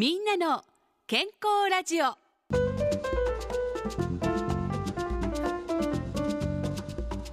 [0.00, 0.64] みんなの
[1.06, 2.16] 健康ラジオ。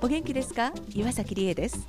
[0.01, 0.73] お元気ですか？
[0.93, 1.87] 岩崎理恵です。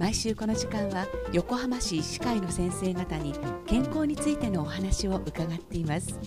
[0.00, 3.34] 毎週この時間は横浜市医師会の先生方に
[3.68, 6.18] 健康についてのお話を伺っています。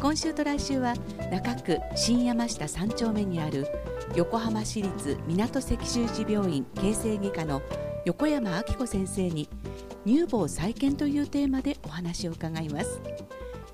[0.00, 0.94] 今週と来週は
[1.32, 3.66] 中区新山下3丁目にある
[4.14, 7.62] 横浜市立港赤十字病院形成外科の
[8.04, 9.48] 横山明子先生に
[10.04, 13.00] 乳房再建というテーマでお話を伺います。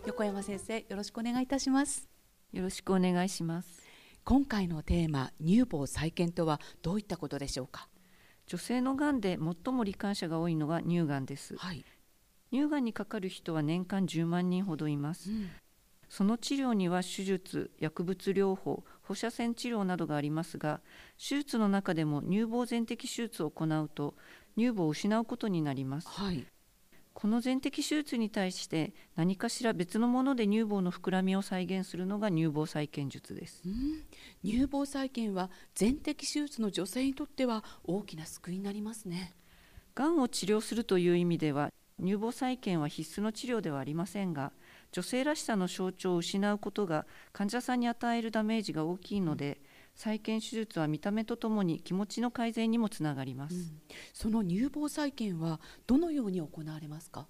[0.06, 2.08] 横山先生よろしくお願いいたします。
[2.52, 3.82] よろしくお願いします。
[4.24, 7.88] 今回のテーマ乳房再建とはどういったことでしょうか？
[8.46, 11.82] 女性のがんで最も罹患者が多いのが乳がんです、はい、
[12.52, 15.50] 乳がんにかかる人は年間10万人ほどいます、うん、
[16.10, 20.80] その治療には手術薬物療法放射線治療などがありますが
[21.18, 24.14] 手術の中でも乳房全摘手術を行うと
[24.56, 26.46] 乳房を失うことになります、はい、
[27.12, 34.02] この全摘手術に対して何かしら別のもので乳房の膨らみを再現するのが乳房再建術です、うん、
[34.44, 39.34] 乳房再建は全摘手術の女性にとっては大きな救いになりますね。
[39.94, 44.52] がんを治療するという意味では乳房再建は必須の治療ではありませんが
[44.92, 53.80] 女性らしさの象徴を失うことが患者さんに与えるダメージが大きいので、うん再建手術は見た目とともに気持ちの改善にもつながります、うん、
[54.12, 57.28] その乳房再建はどのように行われますか？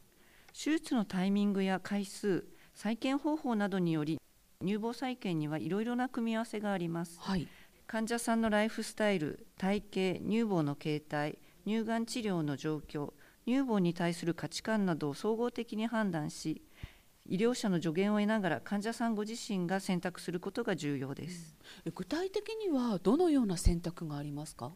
[0.55, 4.19] 手術のタイミングや回数再建方法などにより
[4.63, 7.47] 乳房再建にはいろいろな組み合わせがあります、はい、
[7.87, 9.85] 患者さんのライフスタイル体
[10.15, 13.13] 型乳房の形態乳がん治療の状況
[13.47, 16.63] 乳房に対する価値観などを総合的に判断し
[17.27, 24.73] 医療者の助言を得ながら患者さんご自身が選択することが重要です、うん、具体的にはどのような選択がありますか？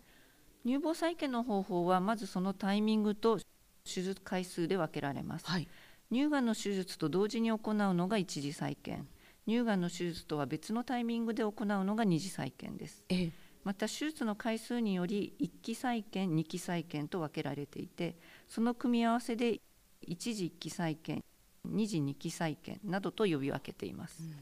[0.64, 3.38] 乳房再建の方法はまずそのタイミングと
[3.84, 5.68] 手術回数で分けられます、はい、
[6.10, 9.06] 乳がんの手術と同時に行うのが一次再建。
[9.46, 13.30] 乳がんの手術とは別のタイミングで行うのが二次再建です、ええ、
[13.68, 18.16] また手術の回数により1期再建2期再建と分けられていて
[18.48, 19.60] その組み合わせで
[20.00, 21.22] 一次1期再建
[21.66, 24.32] 二次二期再建などと呼び分けています、うん、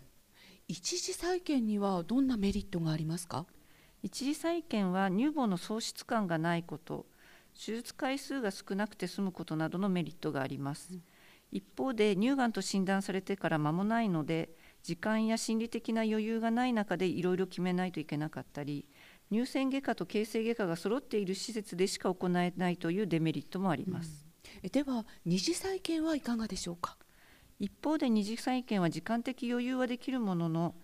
[0.69, 3.47] 一次再建にはどんなメリットがありますか？
[4.01, 7.07] 一次再建は乳房の喪失感がないこと
[7.57, 11.03] 手術回数が少なくて済むことなどのメリットがあります、うん、
[11.51, 14.51] 一方で乳がんと診断されてから間もないので
[14.85, 18.87] 時間や心理的な余裕がない中でいろいろ決めないといけなかったり
[19.33, 24.25] 乳腺外科と形成外科が揃っている施設でしか行えないというデメリットもあります、
[24.63, 26.97] うん、では二次再建はいかがでしょうか？
[27.59, 30.75] 一方で二次再建は時間的余裕はできるものの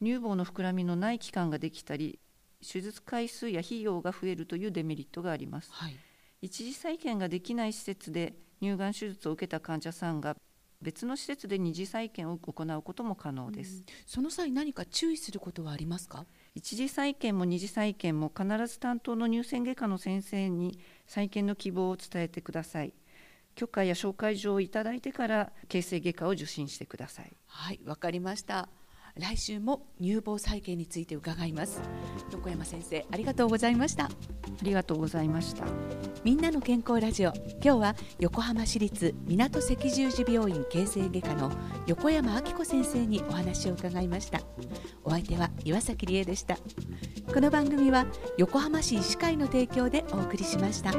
[0.00, 2.18] 乳房の膨らみのない期間ができたり
[2.60, 5.96] 手術回数や費用が増えるというデメリットがあります、はい、
[6.40, 10.36] 一次再建ができない施設で乳がん手術を受けた患者さんが
[10.82, 16.24] 別の施設で二次再建を行うことも可能です、その際何か注意することはありますか？
[16.54, 22.92] 一次再建も二次再建も必ず担当の乳腺外科の先生に再建の希望を伝えてください。
[23.56, 27.32] 許可や紹介状をいただいてから形成外科を受診してください。
[27.46, 28.68] はいわかりました。
[29.16, 31.82] 来週も乳房再建について伺います。
[32.32, 34.04] 横山先生ありがとうございました。
[34.04, 34.10] あ
[34.62, 35.64] りがとうございました
[36.22, 37.32] みんなの健康ラジオ。
[37.64, 41.50] 今日は横浜市立港赤十字病院形成外科の
[41.86, 44.40] 横山明子先生にお話を伺いました。
[45.02, 46.58] お相手は岩崎理恵でした。
[47.32, 48.04] この番組は
[48.36, 50.92] 横浜市医師会の提供でお送りしました。